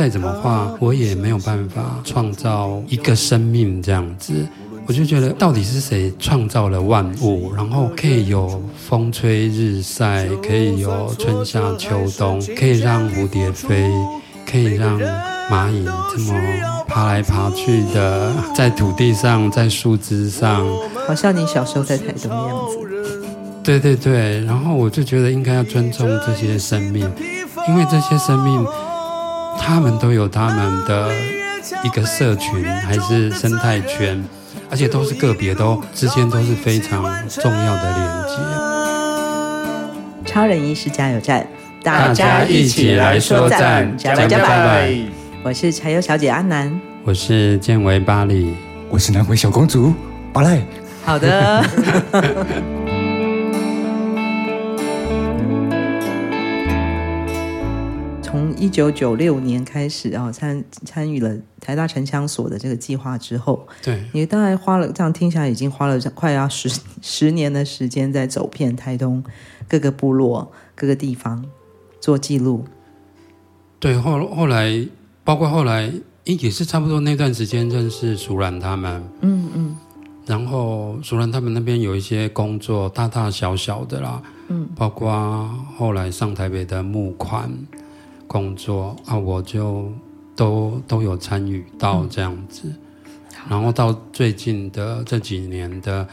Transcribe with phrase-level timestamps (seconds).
[0.00, 4.32] 再怎么画，我也没有办法创造一个生命这样子。
[4.86, 13.92] 我就觉得，到底是谁创造了万物，然后可以有风吹日晒，可以有春夏秋冬，可以让蝴蝶飞，
[14.50, 14.98] 可以让
[15.50, 16.32] 蚂蚁这么
[16.88, 20.66] 爬来爬去的，在土地上，在树枝上，
[21.06, 22.78] 好像你小时候在台东的样子。
[23.62, 27.06] 对对对，然后我就觉得应该要尊重这些生命，
[27.68, 28.66] 因为这些生命，
[29.58, 31.10] 他们都有他们的
[31.84, 34.22] 一个社群，还是生态圈。
[34.72, 38.36] 而且都是个别，都之间都是非常重要的连接。
[40.24, 41.44] 超人医师加油站，
[41.82, 45.06] 大家一起来说赞，加油加油！
[45.42, 48.54] 我是柴油小姐阿南，我是建维巴里，
[48.88, 49.92] 我是南回小公主
[50.32, 50.60] 巴赖。
[51.04, 51.64] 好的。
[58.60, 69.24] 一九九六年开始啊，参参与了台大城乡所的这个计划之后，对，你大概花了这样听起来已经花了快要十十年的时间，在走遍台东
[69.66, 71.42] 各个部落、各个地方
[72.00, 72.66] 做记录。
[73.78, 74.86] 对，后后来
[75.24, 75.90] 包括后来
[76.24, 79.76] 也是差不多那段时间认识熟兰他们，嗯嗯，
[80.26, 87.50] 然后熟兰他们那边有一些工作，大大小小的啦，嗯，包括后来上台北的募款。
[88.30, 89.90] 工作啊，我就
[90.36, 92.76] 都都有参与到这样子，嗯、
[93.48, 96.06] 然后到最近的这几年的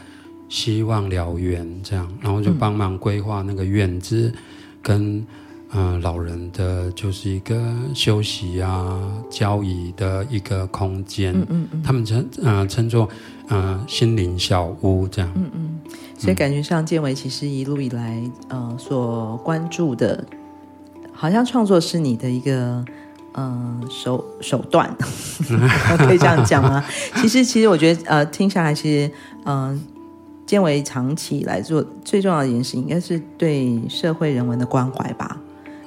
[0.48, 4.34] 希望燎原这样，然后就帮忙规划那个院子，
[4.82, 5.24] 跟
[5.70, 11.32] 嗯、呃、老人的就是一个休息啊、交谊的一个空间。
[11.32, 13.08] 嗯嗯，嗯他们称嗯、呃、称作
[13.46, 15.30] 嗯、呃、心灵小屋这样。
[15.36, 15.78] 嗯嗯，
[16.18, 20.24] 所以感觉上建伟其实一路以来呃所关注的。
[21.20, 22.84] 好像创作是你的一个
[23.34, 24.88] 嗯、呃、手手段，
[25.98, 26.84] 可以这样讲吗？
[27.20, 29.12] 其实，其实我觉得呃，听下来其实
[29.44, 29.80] 嗯、呃，
[30.46, 35.36] 建为长期来做最重要的一件事，应该是对社会人文的关怀吧，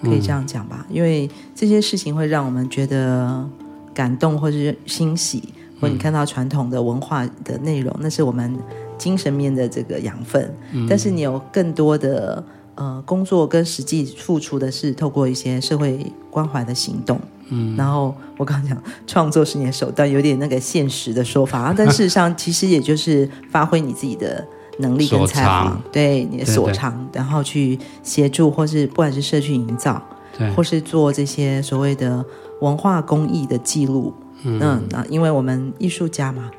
[0.04, 0.86] 可以这样讲吧？
[0.90, 3.48] 嗯、因为这些事情会让我们觉得
[3.94, 5.42] 感动，或是欣喜，
[5.80, 8.54] 或你看到传统的文化的内容，那是我们
[8.98, 10.54] 精神面的这个养分。
[10.74, 12.44] 嗯、但是你有更多的。
[12.76, 24.44] 呃，工作跟实际付出的是透过一些社会关怀的行动，嗯，然后我刚刚讲创作是你的手段，有点那个现实的说法，但事实上其实也就是发挥你自己的
[24.80, 30.02] 能力跟才华，对你的所长，对对，然后去协助或是不管是社区营造，
[30.38, 32.24] 对，或是做这些所谓的
[32.62, 36.50] 文化公益的记录，嗯，那因为我们艺术家嘛，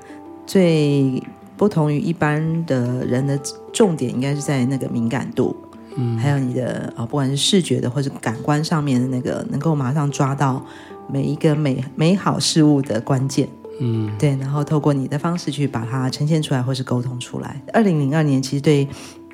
[0.47, 1.21] 最
[1.57, 3.37] 不同于一般的人的
[3.73, 5.57] 重点应该是在那个敏感度。
[5.97, 10.65] 嗯，还有你的啊，不管是视觉的或者感官上面的那个，能够马上抓到
[11.11, 13.47] 每一个美美好事物的关键，
[13.79, 17.61] 嗯，对，然后透过你的方式去把它呈现出来，或是沟通出来。
[17.75, 18.89] 二零零二年，其实对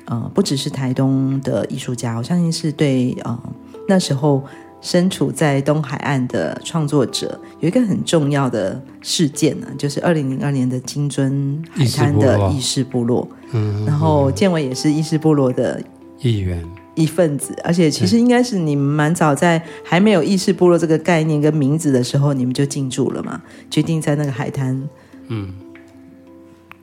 [0.05, 3.39] 呃，不只是台东的艺术家，我相信是对呃
[3.87, 4.43] 那时候
[4.81, 15.81] 身处在东海岸的创作者，有一个很重要的事件呢，就是二零零二年的金樽海滩的意识部落，嗯，然后建伟也是意识部落的。
[16.21, 16.63] 一员
[16.95, 23.41] 一份子，而且其实应该是你们蛮早在还没有意识部落这个概念跟名字的时候，你们就进驻了嘛？
[23.69, 24.81] 决定在那个海滩，
[25.27, 25.53] 嗯，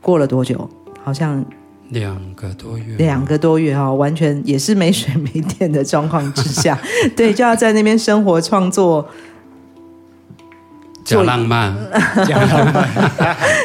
[0.01, 0.69] 过了多久？
[1.05, 1.45] 好像
[1.91, 6.79] 两个多月，两个多月哈、哦，完全也是没水没电的状况之下，
[7.15, 9.07] 对，就要在那边生活创作，
[11.05, 11.77] 假浪漫，
[12.27, 12.89] 假浪漫，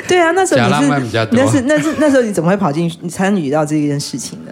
[0.08, 4.52] 对啊，那时候你是浪漫比较多，那是那是那时候你怎么会跑进参与到这件事情呢？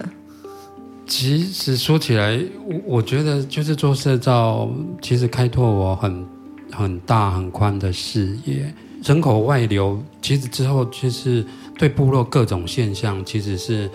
[1.09, 4.69] 其实说起来，我我觉得就是做社造，
[5.01, 6.25] 其实开拓我很
[6.71, 8.71] 很大很宽的视野。
[9.03, 11.43] 人口外流，其实之后就是
[11.79, 13.89] 对部落各种现象，其实是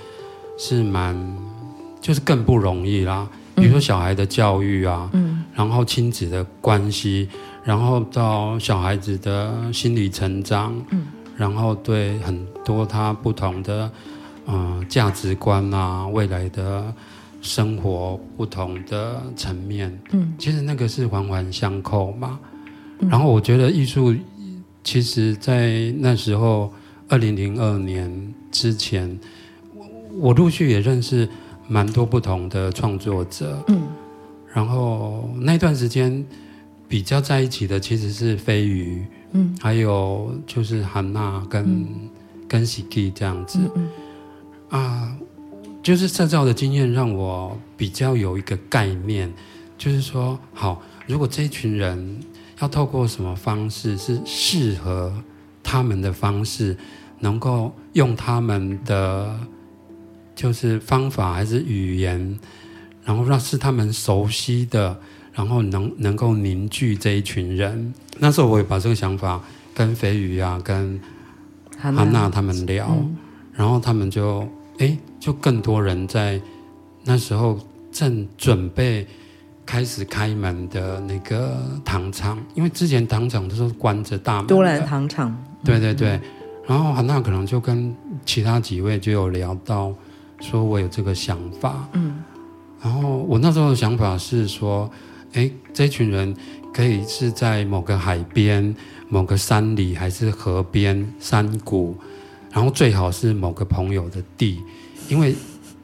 [0.59, 1.17] 是蛮
[2.01, 3.29] 就是更不容易啦。
[3.55, 7.29] 比如说小孩的教育啊，嗯，然后亲子的关系，
[7.63, 11.07] 然后到小孩子的心理成长，嗯，
[11.37, 13.89] 然后对很多他不同的。
[14.47, 16.93] 嗯，价值观啊，未来的
[17.41, 22.39] 生活不同的层面，嗯，其实那个是环环相扣嘛。
[22.99, 24.15] 嗯、然后我觉得艺术，
[24.83, 26.73] 其实，在那时候，
[27.09, 29.19] 二零零二年之前，
[30.21, 31.29] 我陆续也认识
[31.67, 33.83] 蛮多不同的创作者，嗯，
[34.53, 36.25] 然后那段时间
[36.87, 42.09] 比较在一起的其实是飞鱼，嗯，还有就是韩娜跟、嗯、
[42.47, 43.89] 跟喜基这样子，嗯。
[44.75, 45.17] 嗯啊，
[45.83, 49.33] 就是社造的经验让我比较有一个概念，
[49.79, 52.21] 就是说，好，如果这一群人
[52.61, 55.13] 要透过什么方式是适合
[55.63, 56.77] 他们的方式，
[57.21, 59.39] 能够用他们的
[60.35, 62.39] 就是方法还是语言，
[63.05, 64.99] 然后让是他们熟悉的，
[65.33, 67.95] 然后能能够凝聚这一群人。
[68.19, 69.41] 那时候我也把这个想法
[69.73, 71.01] 跟肥鱼啊，跟
[71.81, 73.17] 安娜他们聊，嗯、
[73.53, 74.49] 然后他们就
[74.79, 76.41] 哎，就更多人在
[77.05, 77.59] 那时候
[77.91, 79.07] 正准备。
[79.67, 84.47] 开始开门的那个糖厂，因为之前糖厂都是关着大门。
[84.47, 85.35] 都兰糖厂，
[85.65, 86.21] 对对对。
[86.67, 89.91] 然后韩娜可能就跟其他几位就有聊到，
[90.39, 91.89] 说我有这个想法。
[91.95, 92.23] 嗯。
[92.83, 94.91] 然后我那时候的想法是说，
[95.33, 96.37] 哎，这群人
[96.71, 98.77] 可以是在某个海边、
[99.09, 101.97] 某个山里，还是河边、山谷，
[102.55, 104.63] 然后最好是某个朋友的地，
[105.11, 105.35] 因为。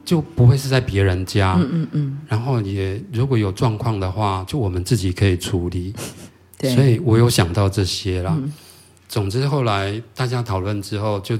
[0.03, 5.93] 就不会是在别人家，嗯嗯嗯，然后也如果有状况的话，就我们自己可以处理。
[6.57, 8.35] 对，所以我有想到这些啦。
[8.35, 8.51] 嗯、
[9.07, 11.37] 总之后来大家讨论之后，就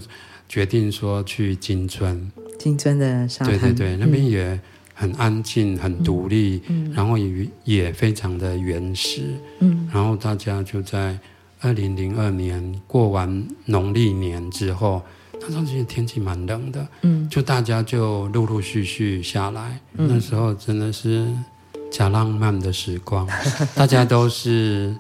[0.48, 2.32] 决定说去金村。
[2.60, 4.58] 金村的沙滩，对对对，那边也
[4.94, 9.24] 很安静、很独立，嗯、然后也也非常的原始。
[9.60, 11.18] 嗯，然后大家就在
[11.62, 15.02] 二零零二年过完农历年之后。
[15.44, 21.28] 那时候其实天气蛮冷的，嗯，就大家就陆陆续续下来，嗯、那时候真的是
[21.90, 23.28] 假浪漫的时光，
[23.74, 24.96] 大家都是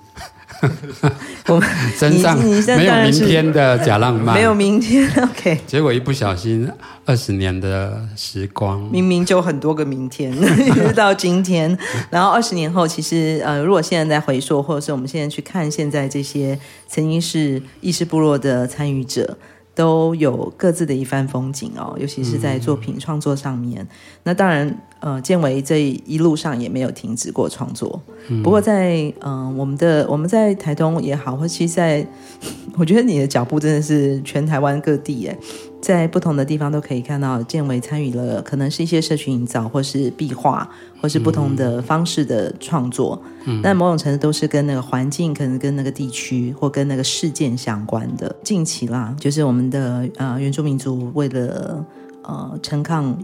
[1.48, 1.68] 我们
[1.98, 5.60] 身上没有明天的假浪漫， 没有明天，OK。
[5.66, 6.70] 结果一不小心，
[7.06, 10.32] 二十年的时光，明明就很多个明天，
[10.66, 11.78] 一直到今天。
[12.10, 19.38] 然后二十年后，其实呃，如果现在在回溯，或者是我们现在去看现在这些曾经是意识部落的参与者。
[19.74, 23.82] 都有各自的一番风景哦，尤其是在作品创作上面。
[23.82, 23.88] 嗯、
[24.24, 28.02] 那当然，呃，建维这一路上也没有停止过创作。
[28.28, 32.06] 嗯、不过在嗯、呃，我们的我们在台东也好，或其实在，
[32.78, 35.38] 我觉得你的脚步真的是全台湾各地耶。
[35.82, 40.70] 在不同的地方都可以看到建维参与了，可能是一些社群营造，或是壁画，
[41.02, 43.20] 或是不同的方式的创作。
[43.46, 48.34] 嗯，但某种程度都是跟那个环境，可能跟那个地区或跟那个事件相关的。
[48.44, 51.84] 近期啦，就是我们的呃原住民族为了
[52.22, 53.18] 呃陈抗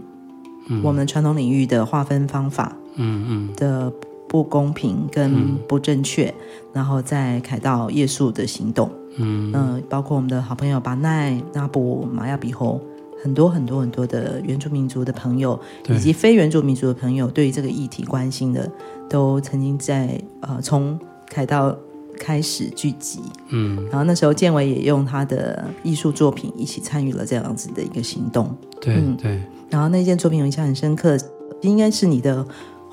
[0.82, 3.92] 我们传统领域的划分方法，嗯嗯的
[4.28, 6.34] 不公平跟不正确，嗯、
[6.74, 8.90] 然后在凯道夜宿的行动。
[9.16, 12.80] 嗯、呃，包括我们的好朋友巴奈、纳布、玛雅比侯，
[13.22, 15.58] 很多很多很多的原住民族的朋友，
[15.88, 18.70] 以及非原住民族的朋友，对于这个议题关心的，
[19.08, 20.96] 都曾经在呃从
[21.28, 21.76] 凯道
[22.18, 23.20] 开始聚集。
[23.48, 28.54] 嗯，然后那时候建伟也用他的艺术作品一起参与了这样子的一个行动。
[28.80, 29.16] 对对。
[29.16, 31.14] 对然后那件作品我印象很深刻，
[31.60, 32.42] 应该是你的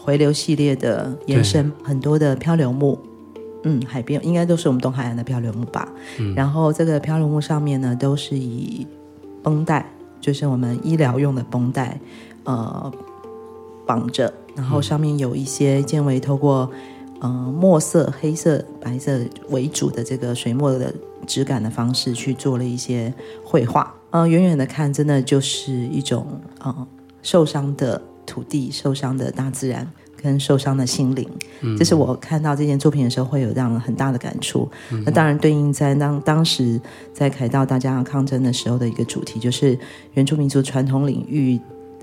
[0.06, 3.00] 回流系列的延伸，很多的漂流木。
[3.64, 5.92] 嗯，海边应该都是我们东海岸的漂流木吧。
[6.20, 8.86] 嗯，然后这个漂流木上面呢，都是以
[9.42, 9.92] 绷带，
[10.22, 12.00] 就是我们医疗用的绷带，
[12.44, 12.92] 呃，
[13.88, 14.32] 绑着。
[14.56, 16.70] 然后上面有一些建维透过
[17.22, 17.28] 呃
[17.60, 19.20] 墨色、黑色、白色
[19.50, 20.94] 为主的这个水墨的
[21.26, 23.12] 质感的方式去做了一些
[23.44, 23.92] 绘画。
[24.12, 26.88] 呃，远远的看，真的就是一种呃
[27.24, 29.88] 受伤的土地、受伤的大自然。
[30.18, 31.30] 跟受伤的心灵，
[31.62, 34.68] 嗯、这是我看到这件作品的时候会有这样很大的感触。
[34.92, 36.82] 嗯、那当然对应在当当时
[37.14, 39.78] 在凯道大家抗争的时候的一个主题，就是
[40.14, 41.60] 原住民族传统领域，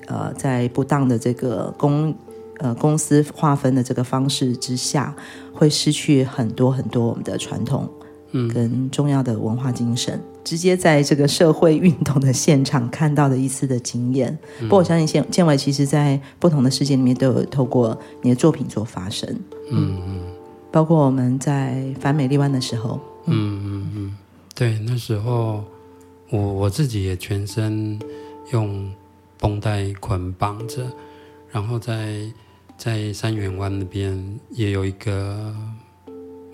[0.07, 2.14] 呃，在不当的这个公
[2.59, 5.12] 呃公司划分的这个方式之下，
[5.52, 7.91] 会失去很多很多我们的传统。
[8.33, 14.37] 跟重要的文化精神，嗯、直接在这个社会运动的现场看到的一次的经验。
[14.61, 19.29] 嗯、不过我相信建建维其实在不同的世界里面都有透过你的作品做发声。
[19.71, 20.21] 嗯嗯，
[20.71, 22.99] 包括我们在反美丽湾的时候。
[23.27, 24.17] 嗯嗯嗯，
[24.55, 25.62] 对，那时候
[26.31, 27.99] 我我自己也全身
[28.53, 28.91] 用
[29.39, 30.91] 绷带捆绑着，
[31.51, 32.33] 然后在
[32.79, 35.55] 在三元湾那边也有一个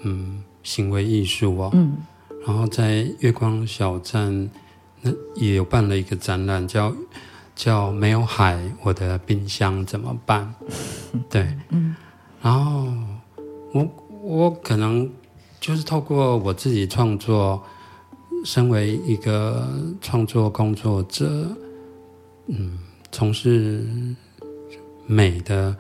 [0.02, 0.42] 嗯。
[0.68, 1.96] 行为艺术哦，嗯，
[2.46, 4.50] 然后在月光小站
[5.00, 6.94] 那也有办了一个展览，叫
[7.56, 10.54] 叫没有海，我的冰箱怎么办？
[11.30, 11.96] 对，嗯，
[12.42, 12.86] 然后
[13.72, 13.88] 我
[14.22, 15.10] 我可能
[15.58, 17.62] 就是透过我自己创作，
[18.44, 19.66] 身为一个
[20.02, 21.48] 创作工作者，
[22.48, 22.78] 嗯，
[23.10, 23.86] 从事
[25.06, 25.74] 美的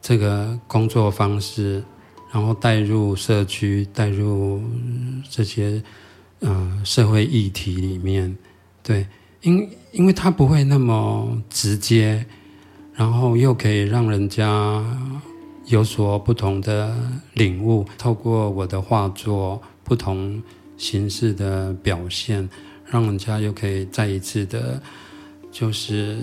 [0.00, 1.82] 这个工作方式。
[2.32, 4.62] 然后带入社区，带入
[5.30, 5.82] 这些
[6.40, 8.36] 嗯、社会议题里面，
[8.82, 9.06] 对，
[9.42, 12.26] 因因为它不会那么直接，
[12.94, 14.82] 然后又可以让人家
[15.66, 16.96] 有所不同的
[17.34, 20.42] 领悟，透过我的画作，不同
[20.76, 22.48] 形式的表现，
[22.86, 24.82] 让人家又可以再一次的，
[25.52, 26.18] 就是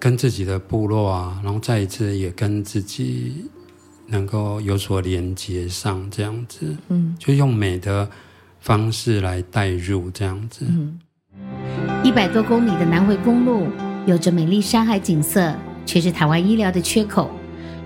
[0.00, 3.44] 跟自己的部落啊，然后再一次也跟自己
[4.06, 8.08] 能够有所连接上，这样子，嗯，就用美的
[8.60, 10.66] 方式来带入，这样子。
[12.02, 13.66] 一百多公里的南回公路，
[14.06, 15.54] 有着美丽山海景色，
[15.86, 17.30] 却是台湾医疗的缺口。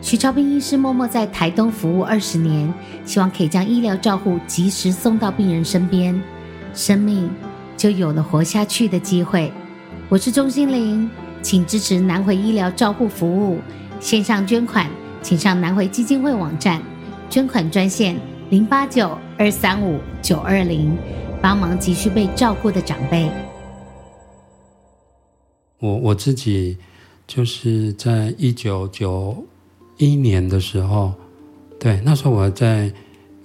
[0.01, 2.73] 徐超斌医师默默在台东服务二十年，
[3.05, 6.21] 希望可以将医疗照护及时送到病人身边，
[6.75, 7.29] 生命
[7.77, 9.53] 就有了活下去的机会。
[10.09, 11.11] 我是钟心玲，
[11.43, 13.61] 请支持南回医疗照护服务，
[13.99, 14.89] 线上捐款，
[15.23, 16.83] 请上南回基金会网站，
[17.29, 18.17] 捐款专线
[18.51, 20.97] 零八九二三五九二零，
[21.41, 23.31] 帮忙急需被照顾的长辈。
[25.79, 26.77] 我我自己
[27.27, 29.45] 就是在一九九。
[30.01, 31.13] 一年的时候，
[31.81, 32.89] 对，那时候我在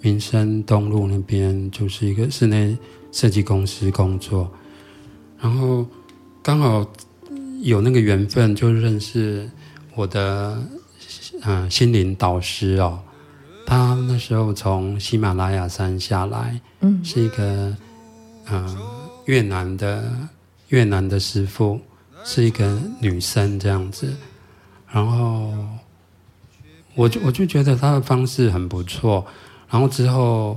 [0.01, 2.77] 民生东路那边，就是一个室内
[3.11, 4.47] 设计公司工作，
[5.39, 5.83] 然后
[6.43, 6.87] 刚好
[7.63, 9.49] 有那个缘分，就认识
[9.95, 10.61] 我的
[11.45, 12.99] 嗯、呃、心灵导师哦。
[13.65, 17.45] 他那时候从喜马拉雅山下来，嗯，是一个
[18.45, 18.77] 嗯、呃、
[19.25, 20.03] 越南的
[20.69, 21.79] 越南的师傅，
[22.23, 24.13] 是一个女生这样子，
[24.91, 25.53] 然后。
[26.95, 29.25] 我就我就觉得他的方式很不错，
[29.67, 30.55] 然后之后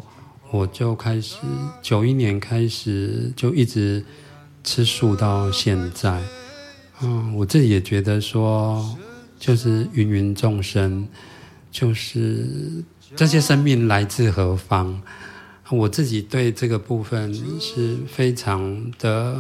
[0.51, 1.39] 我就开始
[1.81, 4.05] 九一年开始就一直
[4.63, 6.21] 吃素到现在，
[7.01, 8.85] 嗯，我自己也觉得说，
[9.39, 11.09] 就是芸芸众生，
[11.71, 15.01] 就是这些生命来自何方，
[15.71, 19.37] 我自己对这个部分是非常的，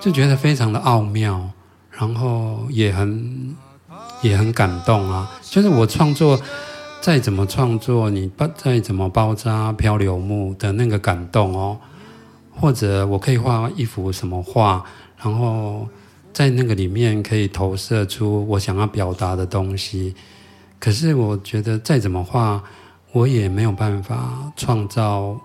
[0.00, 1.50] 就觉得非常的奥妙，
[1.90, 3.54] 然后也很。
[4.22, 5.28] 也很感动啊！
[5.42, 6.40] 就是我创作，
[7.00, 11.76] 再怎么创作，你不再怎么包扎漂流木的那个感动哦，
[12.52, 14.84] 或者我可以画一幅什么画，
[15.20, 15.88] 然后
[16.32, 20.14] 在那个里面可以投射出我想要表达的东西。
[20.78, 22.62] 可是我觉得再怎么画，
[23.12, 25.38] 我也没有办法创造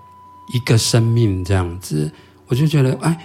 [0.53, 2.11] 一个生命这样子。
[2.47, 3.17] 我就觉得，哎，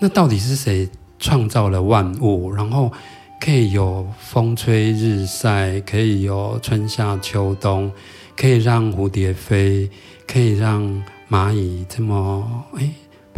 [0.00, 2.52] 那到底是谁创造了万物？
[2.52, 2.92] 然后。
[3.40, 7.92] 可以有风吹日晒，可以有春夏秋冬，
[8.34, 9.90] 可以让蝴蝶飞，
[10.26, 10.80] 可以让
[11.28, 12.88] 蚂蚁这么哎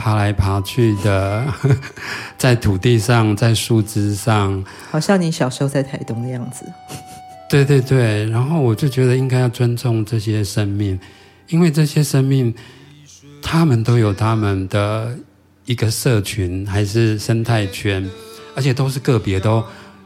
[0.07, 1.45] 爬来爬去的，
[2.39, 6.65] 在土地上，在树枝上，好像你小时候在台东的样子。
[7.51, 10.97] 对对对，然后我就觉得应该要尊重这些生命，
[11.49, 12.55] 因为这些生命，
[13.43, 15.13] 他们都有他们的
[15.65, 18.09] 一个社群，还是生态圈，
[18.55, 19.61] 而且都是个别都。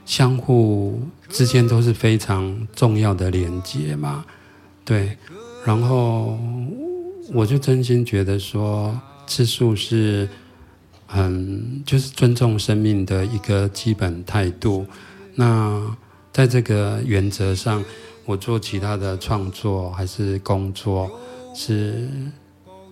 [0.07, 4.25] 相互之间都是非常重要的连接嘛，
[4.83, 5.15] 对。
[5.67, 6.39] 然后
[7.35, 8.99] 我就真心觉得说，
[9.31, 10.29] 吃素是
[11.07, 14.85] 很就是尊重生命的一个基本态度。
[15.37, 15.97] 那
[16.33, 17.85] 在这个原则上，
[18.25, 21.09] 我做其他的创作还是工作，
[21.55, 22.09] 是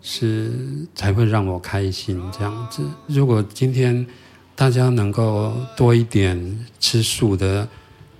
[0.00, 0.52] 是
[0.94, 2.82] 才会让我开心这样子。
[3.08, 4.06] 如果今天。
[4.58, 7.68] 大家能够多一点吃素的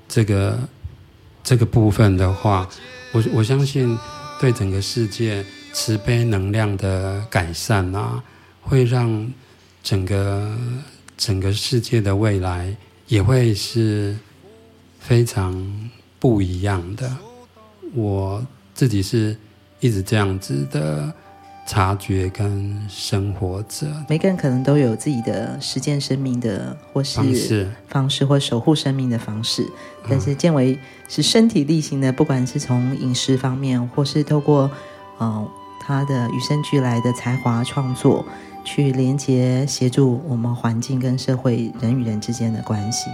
[0.07, 0.57] 这个
[1.43, 2.69] 这个部分的话，
[3.11, 3.99] 我我相信
[4.41, 5.45] 对整个世界
[5.79, 8.21] 慈悲能量的改善啊，
[8.63, 9.33] 会让
[9.81, 10.53] 整个
[11.17, 12.75] 整个世界的未来
[13.07, 14.17] 也会是
[14.99, 15.55] 非常
[16.19, 17.09] 不一样的。
[17.95, 18.45] 我
[18.75, 19.37] 自己是
[19.79, 21.15] 一直这样子的。
[21.71, 29.63] 察觉跟生活者，每个人可能都有自己的实践生命的或是方式，方式或守护生命的方式。
[30.09, 30.79] 但是建维
[31.11, 34.71] 是身体力行的，不管是从饮食方面，或是透过
[35.21, 35.53] 嗯、呃、
[35.89, 38.23] 他的与生俱来的才华创作，
[38.63, 43.09] 去连接协助我们环境跟社会人与人之间的关系。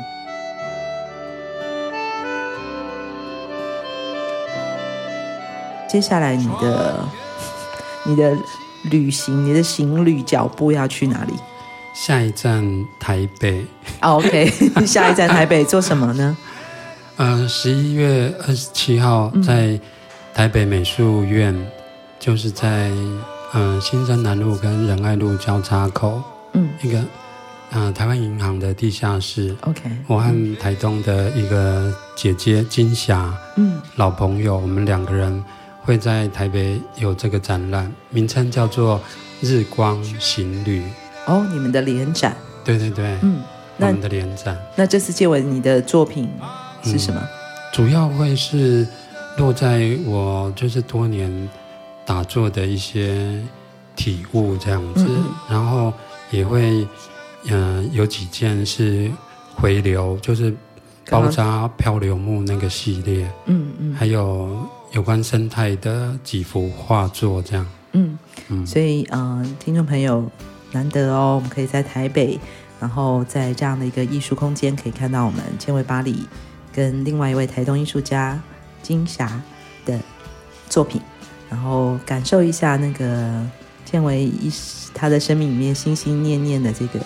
[5.89, 6.99] 接下来你的。
[8.07, 8.37] 你的
[8.91, 11.33] 旅行，你的行旅脚步要去哪里？
[11.95, 12.63] 下一站
[13.01, 13.65] 台北。
[14.01, 14.47] Oh, OK，
[14.85, 16.37] 下一站台北做什么呢？
[17.17, 19.81] 呃，十一月二十七号在
[20.35, 21.67] 台北美术院，嗯、
[22.25, 22.89] 就是在
[23.53, 26.23] 嗯、呃、新生南路跟仁爱路交叉口，
[26.55, 26.99] 嗯，一个
[27.73, 29.55] 嗯、呃、台湾银行的地下室。
[29.61, 35.45] OK，我和台东的一个姐姐金霞，嗯，老朋友，我们两个人。
[35.83, 38.99] 会在台北有这个展览，名称叫做
[39.47, 40.81] 《日光行旅》。
[41.27, 42.35] 哦，你们的联展？
[42.65, 43.43] 对对对，嗯，
[43.77, 44.57] 那我们的联展。
[44.77, 46.27] 那这次建维你的作品
[46.83, 47.21] 是什么？
[47.23, 47.29] 嗯、
[47.71, 48.89] 主要会是
[49.37, 51.31] 落在我就是多年
[52.05, 53.43] 打坐的一些
[53.97, 55.93] 体悟这样子，嗯、然后
[56.31, 56.87] 也会
[57.45, 59.11] 嗯、呃、有几件是
[59.55, 60.55] 回流，就是
[61.11, 68.19] 包扎漂流木那个系列，嗯嗯，还有有关生态的几幅画作这样，嗯
[68.49, 70.25] 嗯，所以嗯、呃，听众朋友
[70.73, 72.39] 难得哦，我们可以在台北，
[72.81, 76.27] 然后在这样的一个艺术空间，可以看到我们千维巴黎。
[76.77, 78.37] 跟另外一位台东艺术家
[78.83, 79.41] 金霞
[79.87, 79.97] 的
[80.69, 81.01] 作品，
[81.55, 83.41] 然后感受一下那个
[83.85, 84.53] 建维一
[84.93, 87.01] 他的生命里面心心念念的这个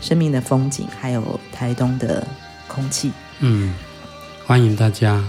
[0.00, 2.26] 生命的风景，还有台东的
[2.66, 3.12] 空气。
[3.40, 3.74] 嗯，
[4.46, 5.22] 欢迎大家。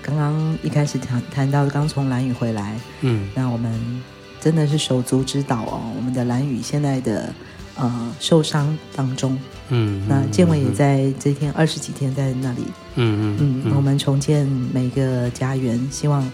[0.00, 4.02] 刚刚一开始谈谈到刚从蓝屿回来，嗯，那我们
[4.40, 5.92] 真的是手足之岛哦。
[5.94, 7.30] 我们的蓝屿现在的
[7.74, 9.38] 呃受伤当中。
[9.68, 12.62] 嗯，那建伟也在这天二十几天在那里，
[12.94, 16.26] 嗯嗯嗯，我们重建每个家园，希望，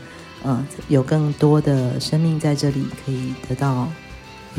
[0.43, 3.89] 呃，有更多的生命在这里可以得到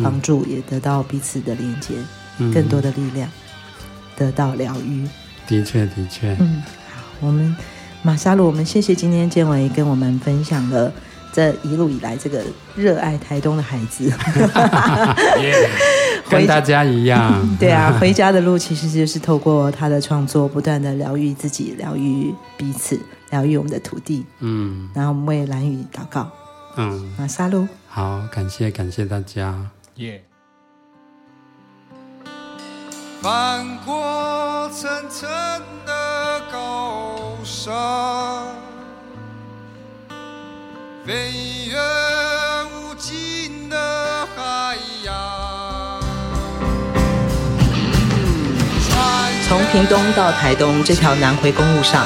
[0.01, 1.93] 帮助，嗯、也得到彼此的连接，
[2.39, 3.29] 嗯、更多的力量
[4.15, 5.07] 得到疗愈。
[5.47, 6.63] 的确，的确，嗯，
[6.93, 7.55] 好，我们
[8.01, 10.91] 马沙鲁，我们谢谢今天建伟跟我们分享了。
[11.35, 12.43] 这一路以来，这个
[12.75, 15.67] 热爱台东的孩子， yeah,
[16.29, 22.99] 跟大家一样， 对啊，回家的路其实就是透过他的创作，不断的疗愈自己，疗愈彼此，
[23.33, 24.23] 疗愈我们的土地。
[24.41, 26.29] 嗯，然后我们为蓝雨祷告。
[26.75, 29.71] 嗯，马沙路，好，感谢感谢大家。
[29.95, 30.23] 耶。
[33.23, 35.27] 翻过层层
[35.83, 37.73] 的高山。
[41.03, 41.31] 飞
[41.69, 41.75] 越
[42.71, 45.11] 无尽的海洋。
[49.47, 52.05] 从屏东到台东这条南回公路上，